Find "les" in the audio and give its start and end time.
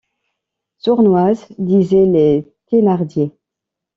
2.07-2.47